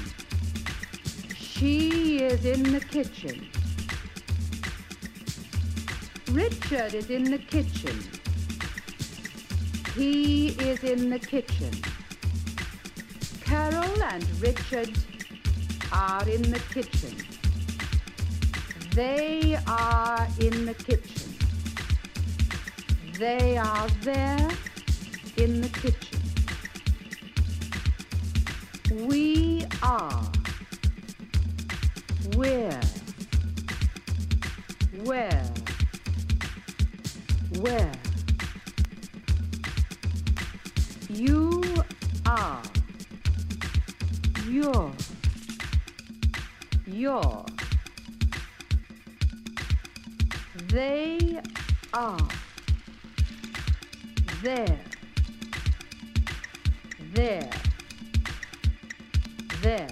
She 1.35 2.17
is 2.17 2.45
in 2.45 2.63
the 2.63 2.79
kitchen. 2.79 3.47
Richard 6.31 6.93
is 6.93 7.09
in 7.09 7.25
the 7.25 7.37
kitchen. 7.37 7.99
He 9.95 10.49
is 10.49 10.83
in 10.83 11.09
the 11.09 11.19
kitchen. 11.19 11.71
Carol 13.41 14.03
and 14.03 14.41
Richard 14.41 14.97
are 15.91 16.27
in 16.29 16.41
the 16.43 16.61
kitchen. 16.73 17.30
They 18.93 19.57
are 19.67 20.27
in 20.41 20.65
the 20.65 20.73
kitchen. 20.73 21.33
They 23.17 23.57
are 23.57 23.87
there 24.01 24.49
in 25.37 25.61
the 25.61 25.69
kitchen. 25.69 26.10
There. 57.13 57.49
There. 59.61 59.87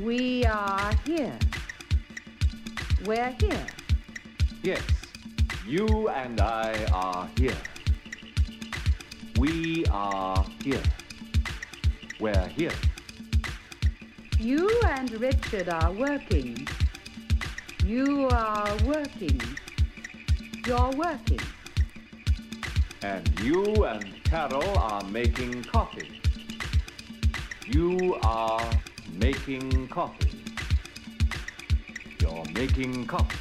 We 0.00 0.44
are 0.46 0.92
here. 1.06 1.38
We're 3.06 3.34
here. 3.38 3.66
Yes, 4.64 4.82
you 5.64 6.08
and 6.08 6.40
I 6.40 6.74
are 6.92 7.28
here. 7.36 7.56
We 9.38 9.84
are 9.92 10.44
here. 10.64 10.82
We're 12.18 12.48
here. 12.48 12.72
You 14.40 14.68
and 14.88 15.08
Richard 15.20 15.68
are 15.68 15.92
working. 15.92 16.66
You 17.84 18.26
are 18.28 18.76
working. 18.84 19.40
You're 20.66 20.90
working. 20.90 21.40
And 23.02 23.40
you 23.40 23.84
and 23.84 24.11
Carol 24.32 24.78
are 24.78 25.04
making 25.10 25.62
coffee. 25.64 26.08
You 27.66 28.18
are 28.22 28.66
making 29.20 29.88
coffee. 29.88 30.42
You're 32.18 32.46
making 32.54 33.06
coffee. 33.08 33.36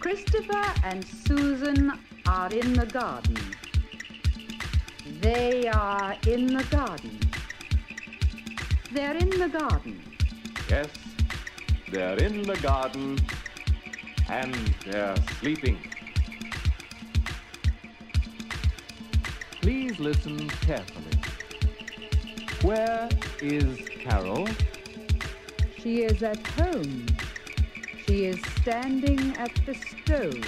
Christopher 0.00 0.64
and 0.82 1.04
Susan 1.04 1.92
are 2.26 2.52
in 2.52 2.72
the 2.72 2.86
garden. 2.86 3.38
They 5.20 5.68
are 5.68 6.16
in 6.26 6.48
the 6.48 6.64
garden. 6.64 7.20
They're 8.92 9.18
in 9.18 9.30
the 9.30 9.50
garden. 9.50 10.02
Yes, 10.68 10.88
they're 11.92 12.18
in 12.18 12.42
the 12.42 12.56
garden 12.56 13.20
and 14.28 14.52
they're 14.84 15.14
sleeping. 15.38 15.91
Please 19.92 20.00
listen 20.00 20.48
carefully. 20.48 21.20
Where 22.62 23.10
is 23.42 23.86
Carol? 23.88 24.48
She 25.76 26.04
is 26.04 26.22
at 26.22 26.46
home. 26.46 27.06
She 28.06 28.24
is 28.24 28.40
standing 28.62 29.36
at 29.36 29.50
the 29.66 29.74
stove. 29.74 30.44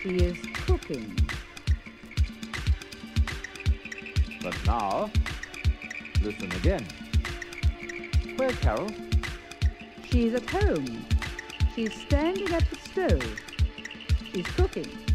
She 0.00 0.10
is 0.10 0.38
cooking. 0.66 1.18
But 4.40 4.54
now, 4.66 5.10
listen 6.22 6.52
again. 6.52 6.86
Where's 8.36 8.56
Carol? 8.58 8.90
She's 10.04 10.34
at 10.34 10.48
home. 10.48 11.04
She's 11.74 11.92
standing 12.02 12.52
at 12.52 12.64
the 12.70 12.76
stove. 12.76 13.40
She's 14.32 14.46
cooking. 14.48 15.05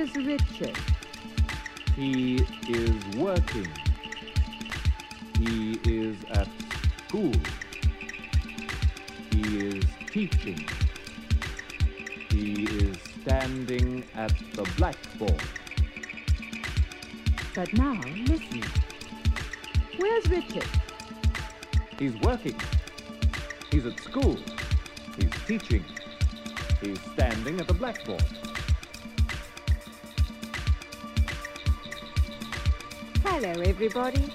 Is 0.00 0.16
Richard? 0.16 0.78
He 1.94 2.36
is 2.68 3.16
working. 3.16 3.68
He 5.38 5.78
is 5.84 6.16
at 6.30 6.48
school. 7.06 7.32
He 9.30 9.58
is 9.58 9.84
teaching. 10.10 10.66
He 12.30 12.64
is 12.64 12.96
standing 13.20 14.04
at 14.14 14.32
the 14.54 14.62
blackboard. 14.78 15.42
But 17.54 17.70
now, 17.74 18.00
listen. 18.24 18.62
Where's 19.98 20.26
Richard? 20.30 20.68
He's 21.98 22.18
working. 22.20 22.58
He's 23.70 23.84
at 23.84 24.00
school. 24.00 24.38
He's 25.16 25.30
teaching. 25.46 25.84
He's 26.80 27.00
standing 27.12 27.60
at 27.60 27.68
the 27.68 27.74
blackboard. 27.74 28.24
Hello, 33.42 33.62
everybody. 33.62 34.30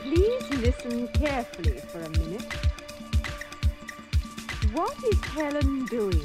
Please 0.00 0.48
listen 0.50 1.08
carefully 1.08 1.80
for 1.90 1.98
a 1.98 2.08
minute. 2.10 2.52
What 4.72 4.96
is 5.02 5.20
Helen 5.24 5.84
doing? 5.86 6.22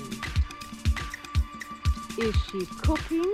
Is 2.20 2.36
she 2.52 2.68
cooking? 2.84 3.32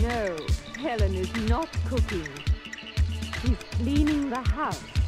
No, 0.00 0.38
Helen 0.78 1.14
is 1.16 1.36
not 1.50 1.68
cooking. 1.86 2.28
She's 3.42 3.58
cleaning 3.76 4.30
the 4.30 4.40
house. 4.40 4.99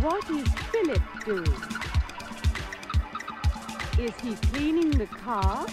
What 0.00 0.30
is 0.30 0.46
Philip 0.70 1.02
doing? 1.24 1.62
Is 3.98 4.14
he 4.20 4.36
cleaning 4.46 4.90
the 4.90 5.06
car? 5.06 5.66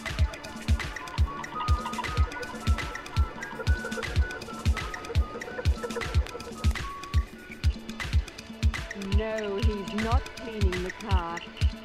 No, 9.16 9.58
he's 9.58 10.04
not 10.04 10.24
cleaning 10.38 10.84
the 10.84 10.92
car. 11.08 11.38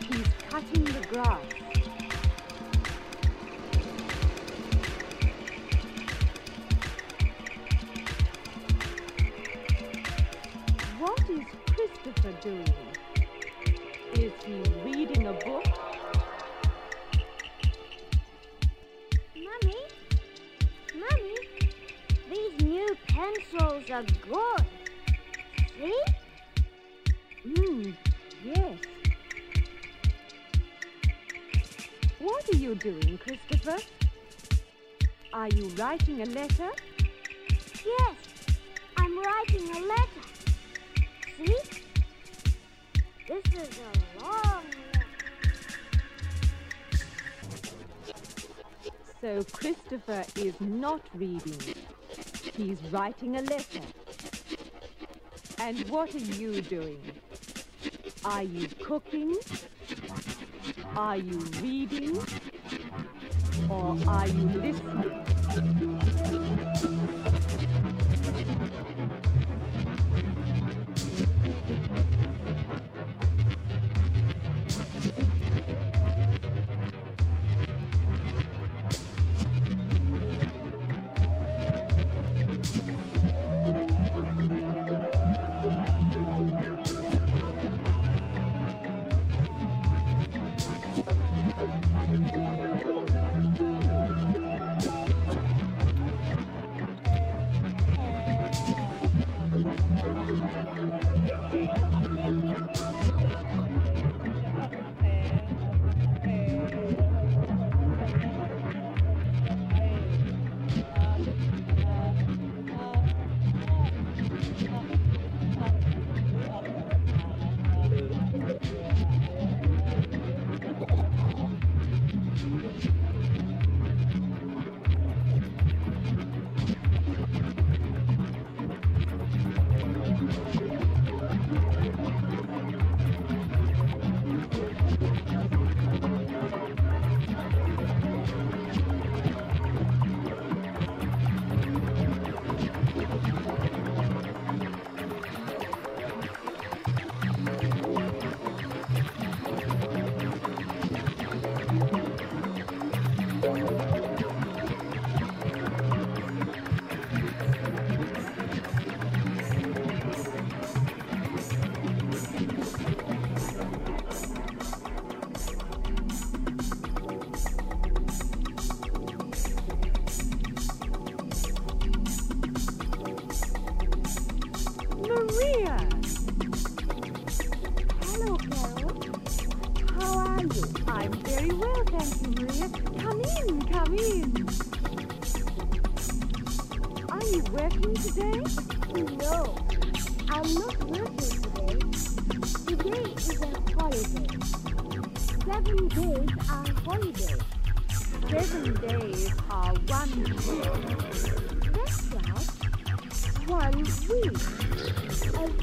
He's 0.08 0.26
cutting 0.48 0.84
the 0.84 1.06
grass. 1.12 1.49
Christopher 49.60 50.24
is 50.36 50.58
not 50.58 51.02
reading. 51.14 51.60
He's 52.56 52.80
writing 52.90 53.36
a 53.36 53.42
letter. 53.42 53.82
And 55.58 55.86
what 55.90 56.14
are 56.14 56.18
you 56.18 56.62
doing? 56.62 57.02
Are 58.24 58.42
you 58.42 58.68
cooking? 58.82 59.36
Are 60.96 61.18
you 61.18 61.38
reading? 61.60 62.16
Or 63.68 63.98
are 64.08 64.28
you 64.28 64.48
listening? 64.48 66.49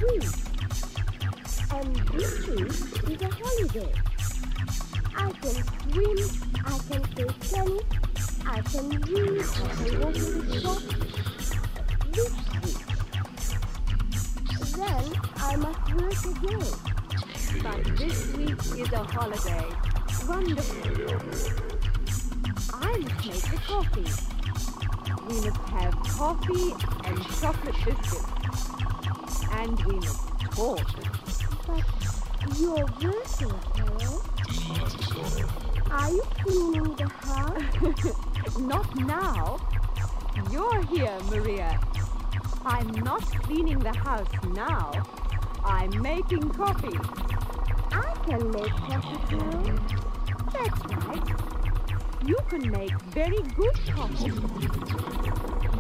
And 0.08 1.96
this 2.14 2.48
week 2.48 2.72
is 3.10 3.22
a 3.22 3.30
holiday. 3.30 3.94
I 5.18 5.32
can 5.32 5.58
swim, 5.92 6.20
I 6.66 6.80
can 6.88 7.02
play 7.02 7.28
tennis, 7.42 7.84
I 8.46 8.62
can 8.62 8.88
read, 9.02 9.44
I 9.44 9.68
can 9.76 9.92
go 10.00 10.12
to 10.14 10.22
the 10.22 10.60
shop. 10.62 10.82
this 12.14 12.32
week. 12.64 12.80
Then 14.78 15.06
I 15.36 15.56
must 15.58 15.94
work 15.94 16.22
again. 16.38 16.68
But 17.62 17.80
this 17.98 18.18
week 18.38 18.62
is 18.80 18.92
a 18.94 19.04
holiday. 19.04 19.66
Wonderful. 20.26 20.88
I 22.74 22.98
must 22.98 23.26
make 23.26 23.46
the 23.52 23.58
coffee. 23.68 24.12
We 25.28 25.36
must 25.42 25.62
have 25.72 25.94
coffee 26.00 26.70
and 27.04 27.18
chocolate 27.42 27.76
biscuits. 27.84 28.38
And 29.58 29.84
we 29.86 29.96
must 29.96 30.40
talk. 30.52 30.88
But 31.66 31.84
you're 32.60 32.86
working, 33.02 33.54
Carol. 33.74 34.22
Are 35.90 36.12
you 36.12 36.24
cleaning 36.44 36.96
the 36.96 37.08
house? 37.08 38.60
Not 38.60 38.96
now. 38.96 39.58
You're 40.52 40.84
here, 40.86 41.18
Maria. 41.32 41.80
I'm 42.66 42.92
not 42.92 43.24
cleaning 43.44 43.80
the 43.80 43.98
house 43.98 44.30
now. 44.54 44.92
I'm 45.66 46.02
making 46.04 46.50
coffee. 46.52 47.00
I 47.92 48.14
can 48.28 48.52
make 48.52 48.72
coffee, 48.72 49.18
too. 49.30 49.80
That's 50.54 50.82
right. 51.06 51.28
You 52.28 52.38
can 52.48 52.70
make 52.70 53.02
very 53.10 53.42
good 53.56 53.80
coffee. 53.96 54.32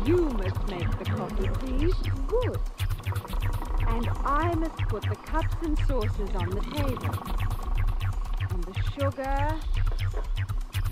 You 0.05 0.29
must 0.29 0.67
make 0.67 0.97
the 0.97 1.05
coffee, 1.05 1.49
please. 1.59 1.95
Good. 2.27 2.57
And 3.87 4.09
I 4.25 4.53
must 4.55 4.77
put 4.89 5.03
the 5.03 5.15
cups 5.15 5.55
and 5.61 5.77
saucers 5.87 6.29
on 6.35 6.49
the 6.49 6.61
table. 6.61 7.15
And 8.49 8.63
the 8.63 8.75
sugar 8.93 9.59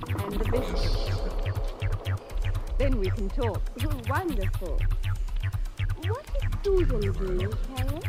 and 0.08 0.34
the 0.34 0.46
biscuits. 0.52 1.16
Then 2.78 3.00
we 3.00 3.10
can 3.10 3.30
talk. 3.30 3.62
Wonderful. 4.10 4.80
What 6.08 6.26
is 6.36 6.44
Susan 6.64 7.00
doing, 7.00 7.54
Carol? 7.76 8.04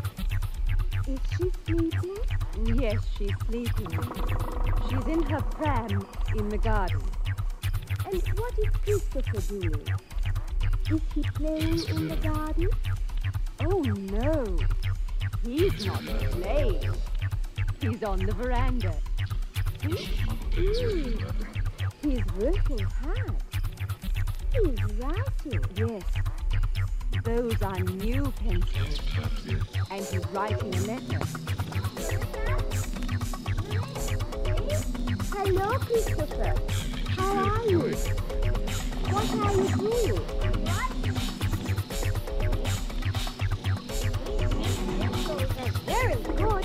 Is 1.08 1.20
she 1.36 1.50
sleeping? 1.64 2.18
Yes, 2.64 3.00
she's 3.16 3.32
sleeping. 3.46 3.90
She's 4.88 5.06
in 5.06 5.22
her 5.22 5.40
pram 5.40 6.06
in 6.36 6.48
the 6.48 6.58
garden. 6.58 7.00
And 8.04 8.22
what 8.38 8.54
is 8.58 9.00
Christopher 9.10 9.40
doing? 9.60 9.88
Is 10.90 11.00
he 11.14 11.22
playing 11.34 11.88
in 11.88 12.08
the 12.08 12.16
garden? 12.16 12.68
Oh 13.60 13.80
no, 13.80 14.58
he's 15.44 15.86
not 15.86 16.04
playing. 16.04 16.92
He's 17.80 18.02
on 18.02 18.18
the 18.18 18.32
veranda. 18.32 18.94
Mm. 19.80 19.96
He's 22.02 22.24
working 22.36 22.78
hard. 22.78 23.36
He's 24.52 24.84
writing. 24.98 25.60
Yes, 25.74 26.02
those 27.24 27.62
are 27.62 27.80
new 27.80 28.32
pencils. 28.32 29.00
And 29.90 30.04
he's 30.04 30.26
writing 30.28 30.74
a 30.74 30.80
letter. 30.86 31.20
Hello, 35.34 35.78
Christopher. 35.78 36.54
How 37.16 37.32
are 37.44 37.66
you? 37.66 37.80
What 39.10 39.26
are 39.34 39.54
you 39.54 39.66
doing? 39.76 40.55
Very 45.86 46.14
good. 46.14 46.64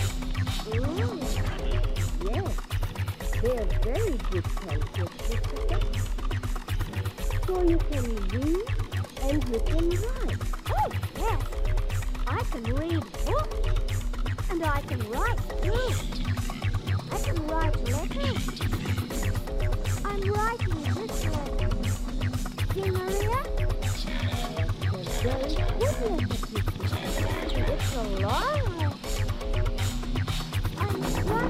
Mm. 0.72 1.22
Yes, 2.24 2.56
they're 3.42 3.66
very 3.82 4.18
good 4.30 4.44
Christopher. 4.44 5.80
So 7.46 7.54
you 7.64 7.78
can 7.78 8.06
read 8.30 8.68
and 9.24 9.40
you 9.50 9.60
can 9.60 9.90
write. 9.90 10.40
Oh, 10.70 10.90
yes. 11.18 11.42
I 12.28 12.44
can 12.52 12.64
read 12.76 13.04
books. 13.26 13.58
And 14.50 14.64
I 14.64 14.82
can 14.82 15.00
write 15.12 15.40
too. 15.62 15.74
I 17.12 17.20
can 17.20 17.48
write 17.48 17.78
letters. 17.90 18.62
I'm 20.04 20.22
writing 20.22 20.82
this 20.94 21.26
letter. 21.26 21.70
See, 22.74 22.90
Maria? 22.90 23.40
They're 25.22 25.92
very 25.92 26.26
good 26.26 26.64
It's 27.68 27.96
a 27.96 28.04
long 28.20 28.81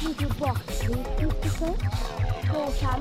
please. 0.00 0.16
That 0.16 0.22
little 0.22 0.38
box, 0.38 0.82
please, 0.82 1.06
Christopher. 1.18 1.74
Those 2.52 2.82
are 2.82 2.98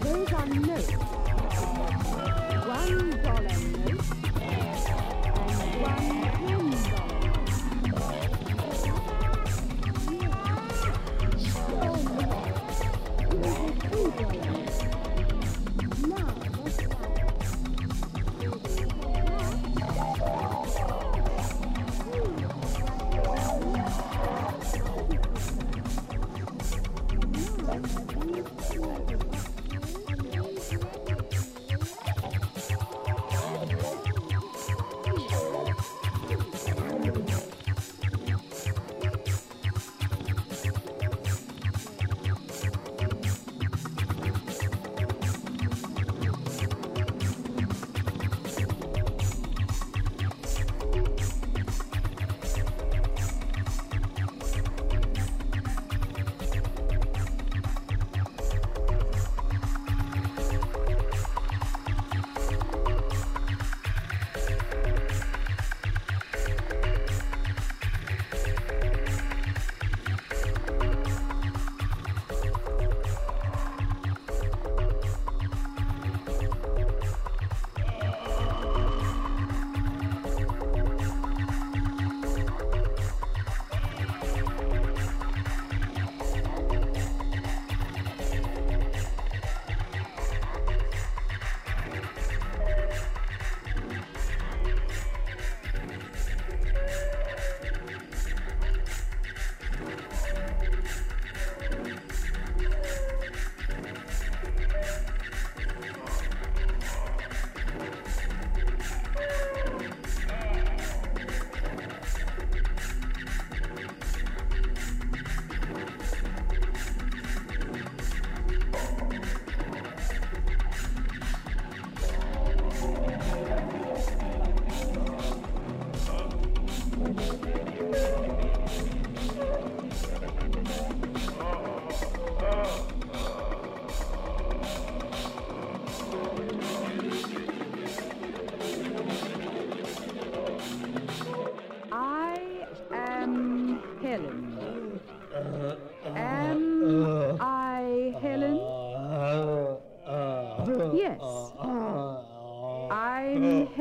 Those 0.00 0.32
are 0.32 0.46
notes. 0.46 0.92
One 2.66 3.10
dollar 3.22 3.73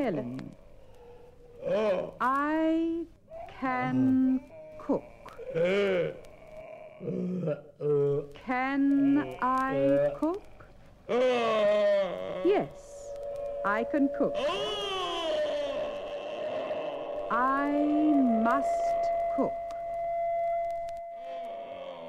I'm 0.05 0.37
mm. 0.37 0.51
oh. 1.71 2.13
I 2.19 3.05
can 3.61 4.41
cook. 4.77 5.03
Can 8.45 9.37
I 9.41 10.11
cook? 10.19 10.43
Yes, 12.43 12.67
I 13.63 13.85
can 13.85 14.09
cook. 14.17 14.35
I 17.31 17.71
must 18.43 18.67
cook. 19.37 19.51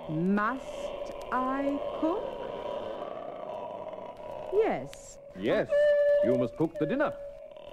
Must 0.08 1.12
I 1.30 1.78
cook? 2.00 2.24
Yes. 4.52 5.18
Yes, 5.38 5.68
you 6.24 6.34
must 6.36 6.56
cook 6.56 6.76
the 6.80 6.86
dinner. 6.86 7.12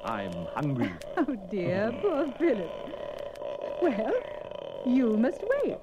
I'm 0.04 0.34
hungry. 0.54 0.92
Oh 1.18 1.36
dear, 1.50 1.92
poor 2.02 2.32
Philip. 2.40 2.72
Well, 3.82 4.14
you 4.86 5.18
must 5.18 5.42
wait. 5.64 5.78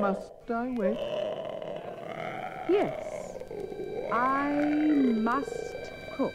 Must 0.00 0.50
I 0.50 0.68
wait? 0.76 0.98
Yes, 2.70 3.38
I 4.12 4.52
must 5.28 5.90
cook. 6.16 6.34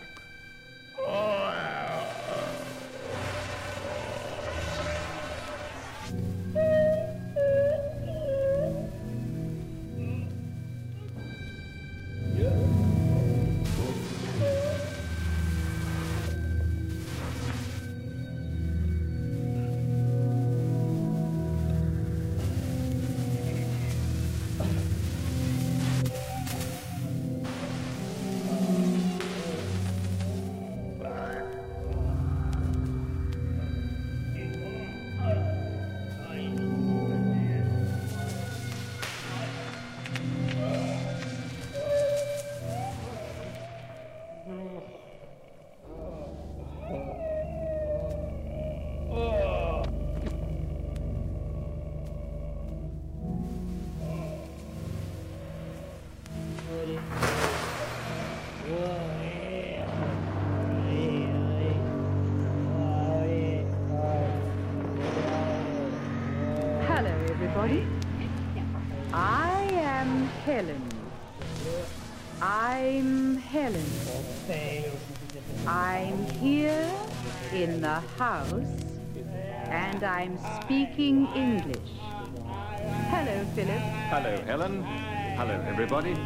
Everybody. 85.94 86.20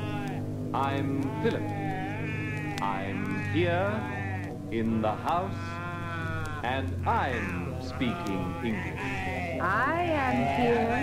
I'm 0.73 1.21
Philip. 1.43 2.81
I'm 2.81 3.43
here 3.51 4.01
in 4.71 5.01
the 5.01 5.11
house 5.11 5.53
and 6.63 6.87
I'm 7.05 7.81
speaking 7.81 8.55
English. 8.63 9.01
I 9.59 10.03
am 10.03 10.37
here 10.61 10.93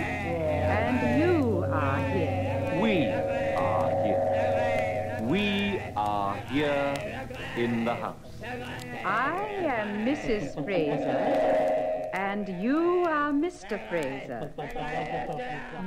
and 0.81 1.21
you 1.21 1.63
are 1.71 1.99
here. 2.09 2.79
We 2.81 3.05
are 3.55 3.89
here. 4.03 5.19
We 5.21 5.79
are 5.95 6.35
here 6.49 7.21
in 7.57 7.85
the 7.85 7.93
house. 7.93 8.15
I 9.05 9.45
am 9.77 10.05
Mrs. 10.05 10.53
Fraser, 10.65 12.09
and 12.13 12.47
you 12.61 13.05
are 13.07 13.31
Mr. 13.31 13.77
Fraser. 13.89 14.51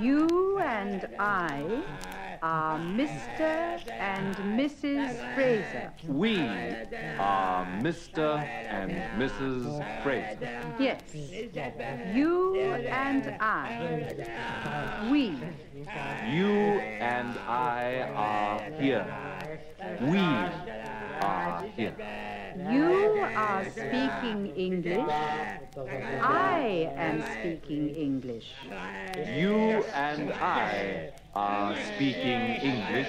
You 0.01 0.59
and 0.61 1.09
I 1.19 1.83
are 2.43 2.79
Mr. 2.79 3.81
and 3.91 4.37
Mrs. 4.37 5.35
Fraser. 5.35 5.93
We 6.07 6.39
are 7.19 7.67
Mr. 7.81 8.39
and 8.39 8.93
Mrs. 9.21 10.03
Fraser. 10.03 10.75
Yes, 10.79 11.01
you 12.15 12.57
and 12.57 13.37
I. 13.41 15.09
We. 15.11 15.37
You 16.31 16.81
and 17.01 17.39
I 17.47 18.03
are 18.15 18.61
here. 18.79 19.07
We 20.01 20.19
are 20.19 21.65
here. 21.77 21.95
You 22.57 23.21
are 23.37 23.65
speaking 23.71 24.53
English. 24.57 25.11
I 26.23 26.91
am 26.97 27.23
speaking 27.23 27.95
English. 27.95 28.47
You 29.37 29.85
and 29.95 30.33
I 30.33 31.13
are 31.35 31.77
speaking 31.95 32.41
English. 32.73 33.09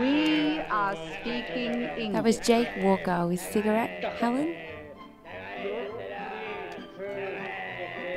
We 0.00 0.60
are 0.70 0.96
speaking 1.20 1.82
English. 1.82 2.12
That 2.12 2.24
was 2.24 2.38
Jake 2.38 2.68
Walker 2.82 3.26
with 3.26 3.40
Cigarette 3.40 4.02
Helen. 4.18 4.54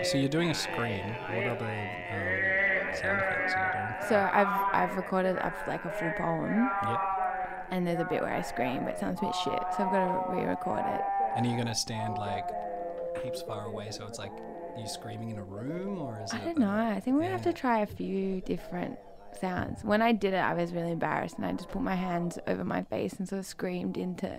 So 0.04 0.18
you're 0.18 0.28
doing 0.30 0.50
a 0.50 0.54
screen. 0.56 1.16
What 1.32 1.48
other 1.48 1.66
um, 1.66 2.96
sound 2.96 3.22
effects 3.22 3.54
are 3.56 3.66
you 3.66 3.72
doing? 3.74 4.10
So 4.10 4.16
I've 4.20 4.52
I've 4.74 4.96
recorded 4.98 5.38
up 5.40 5.56
like 5.68 5.86
a 5.86 5.92
full 5.92 6.12
poem, 6.18 6.70
Yep. 6.84 7.00
And 7.74 7.86
there's 7.88 8.00
a 8.02 8.06
bit 8.06 8.22
where 8.22 8.34
I 8.34 8.42
scream, 8.42 8.84
but 8.86 8.94
it 8.96 9.00
sounds 9.00 9.20
a 9.22 9.26
bit 9.26 9.36
shit. 9.44 9.60
So 9.78 9.84
I've 9.84 9.92
got 9.92 10.28
to 10.28 10.36
re-record 10.36 10.84
it. 10.86 11.02
And 11.36 11.46
are 11.46 11.50
you 11.50 11.58
gonna 11.58 11.76
stand 11.76 12.18
like 12.18 12.48
heaps 13.24 13.42
far 13.42 13.66
away 13.66 13.88
so 13.92 14.06
it's 14.08 14.20
like 14.20 14.32
you 14.78 14.88
screaming 14.88 15.30
in 15.32 15.38
a 15.40 15.44
room 15.44 16.00
or 16.00 16.22
is 16.24 16.32
I 16.34 16.38
it? 16.38 16.42
I 16.42 16.46
don't 16.46 16.58
know. 16.60 16.70
I 16.70 17.00
think 17.00 17.16
we're 17.16 17.24
gonna 17.24 17.34
have 17.34 17.44
to 17.44 17.54
try 17.54 17.80
a 17.80 17.86
few 17.86 18.42
different 18.42 18.98
sounds. 19.40 19.84
When 19.84 20.02
I 20.02 20.12
did 20.12 20.34
it, 20.34 20.38
I 20.38 20.54
was 20.54 20.72
really 20.74 20.92
embarrassed, 20.92 21.38
and 21.38 21.46
I 21.46 21.52
just 21.54 21.70
put 21.70 21.82
my 21.82 21.96
hands 21.96 22.38
over 22.48 22.64
my 22.64 22.84
face 22.84 23.14
and 23.14 23.28
sort 23.28 23.40
of 23.40 23.46
screamed 23.48 23.98
into, 23.98 24.32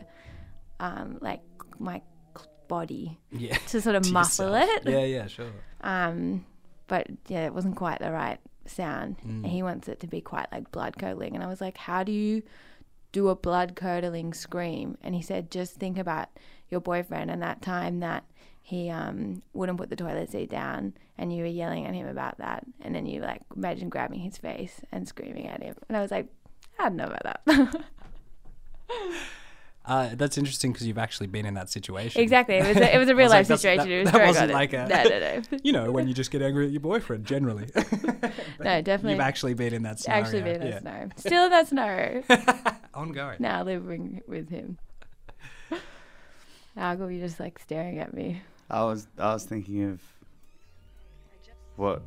um, 0.80 1.18
like 1.20 1.40
my 1.78 2.00
body 2.68 3.18
Yeah. 3.30 3.56
to 3.68 3.80
sort 3.80 3.96
of 3.96 4.02
to 4.06 4.12
muffle 4.12 4.50
yourself. 4.52 4.86
it. 4.86 4.90
Yeah, 4.90 5.04
yeah, 5.04 5.26
sure. 5.26 5.50
Um, 5.82 6.46
but 6.86 7.06
yeah, 7.28 7.46
it 7.46 7.54
wasn't 7.54 7.76
quite 7.76 7.98
the 7.98 8.10
right 8.12 8.38
sound. 8.66 9.16
Mm. 9.18 9.44
And 9.44 9.46
he 9.46 9.62
wants 9.62 9.88
it 9.88 10.00
to 10.00 10.06
be 10.06 10.20
quite 10.20 10.46
like 10.52 10.70
blood 10.70 10.96
curdling. 10.98 11.34
And 11.34 11.42
I 11.44 11.46
was 11.48 11.60
like, 11.60 11.76
how 11.76 12.02
do 12.04 12.12
you 12.12 12.42
do 13.14 13.28
a 13.28 13.36
blood 13.36 13.76
curdling 13.76 14.34
scream? 14.34 14.98
And 15.00 15.14
he 15.14 15.22
said, 15.22 15.50
just 15.50 15.76
think 15.76 15.96
about 15.96 16.28
your 16.68 16.80
boyfriend 16.80 17.30
and 17.30 17.40
that 17.42 17.62
time 17.62 18.00
that 18.00 18.24
he 18.60 18.90
um, 18.90 19.40
wouldn't 19.52 19.78
put 19.78 19.88
the 19.88 19.96
toilet 19.96 20.30
seat 20.32 20.50
down 20.50 20.94
and 21.16 21.32
you 21.32 21.42
were 21.42 21.48
yelling 21.48 21.86
at 21.86 21.94
him 21.94 22.08
about 22.08 22.38
that. 22.38 22.64
And 22.80 22.92
then 22.94 23.06
you 23.06 23.20
like 23.20 23.42
imagine 23.56 23.88
grabbing 23.88 24.18
his 24.18 24.36
face 24.36 24.80
and 24.90 25.06
screaming 25.06 25.46
at 25.46 25.62
him. 25.62 25.76
And 25.88 25.96
I 25.96 26.00
was 26.00 26.10
like, 26.10 26.26
I 26.78 26.84
don't 26.84 26.96
know 26.96 27.04
about 27.04 27.40
that. 27.46 27.84
Uh, 29.86 30.08
that's 30.14 30.38
interesting 30.38 30.72
because 30.72 30.86
you've 30.86 30.96
actually 30.96 31.26
been 31.26 31.44
in 31.44 31.52
that 31.52 31.68
situation. 31.68 32.22
exactly. 32.22 32.54
It 32.54 32.66
was 32.66 32.76
a, 32.78 32.94
it 32.94 32.96
was 32.96 33.08
a 33.10 33.14
real 33.16 33.28
life 33.28 33.50
like, 33.50 33.58
situation. 33.58 33.86
that- 33.86 33.90
it 33.90 34.04
was 34.04 34.12
that 34.12 34.26
wasn't 34.26 34.52
like 34.52 34.72
a- 34.72 34.88
no, 34.88 35.02
no, 35.02 35.18
no. 35.18 35.58
You 35.62 35.72
know, 35.72 35.92
when 35.92 36.08
you 36.08 36.14
just 36.14 36.30
get 36.30 36.40
angry 36.40 36.64
at 36.64 36.72
your 36.72 36.80
boyfriend, 36.80 37.26
generally. 37.26 37.68
No, 37.74 38.80
definitely. 38.80 39.12
You've 39.12 39.20
actually 39.20 39.52
been 39.52 39.74
in 39.74 39.82
that 39.82 40.00
scenario. 40.00 40.24
actually 40.24 40.40
been 40.40 40.62
in 40.62 40.68
yeah. 40.68 40.76
a 40.76 40.80
snow. 40.80 41.08
Still 41.16 41.44
in 41.44 41.50
that 41.50 41.68
snow. 41.68 42.22
Ongoing. 42.94 43.36
now 43.40 43.62
living 43.62 44.22
with 44.26 44.48
him. 44.48 44.78
Algo, 46.78 47.10
you're 47.10 47.26
just 47.26 47.40
like 47.40 47.58
staring 47.58 47.98
at 47.98 48.14
me. 48.14 48.42
I 48.70 48.82
was 48.84 49.06
I 49.18 49.32
was 49.34 49.44
thinking 49.44 49.90
of 49.90 50.00
what 51.76 52.02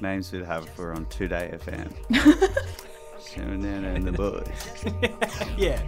names 0.00 0.30
we'd 0.32 0.44
have 0.44 0.68
for 0.70 0.92
on 0.92 1.06
2Day 1.06 1.58
FM. 1.60 1.92
Shannon 3.26 3.84
and 3.84 4.04
the 4.06 4.12
boys. 4.12 4.84
yeah. 5.58 5.80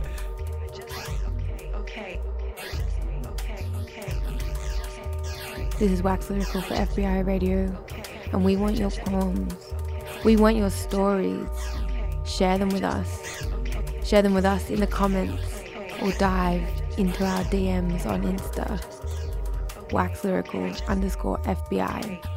This 5.79 5.91
is 5.91 6.03
Wax 6.05 6.31
Lyrical 6.31 6.62
for 6.62 6.75
FBI 6.75 7.27
Radio, 7.27 7.77
and 8.33 8.45
we 8.45 8.57
want 8.57 8.77
your 8.77 8.91
poems. 8.91 9.55
We 10.25 10.37
want 10.37 10.57
your 10.57 10.70
stories. 10.70 11.49
Share 12.25 12.59
them 12.59 12.68
with 12.68 12.85
us. 12.85 13.45
Share 14.05 14.22
them 14.22 14.34
with 14.34 14.44
us 14.44 14.70
in 14.70 14.80
the 14.80 14.86
comments 14.86 15.64
or 16.02 16.12
dive 16.12 16.62
into 16.98 17.24
our 17.24 17.42
DMs 17.44 18.07
on 18.07 18.22
Insta, 18.22 18.80
wax 19.92 20.22
lyrical 20.24 20.70
underscore 20.88 21.38
FBI 21.38 22.34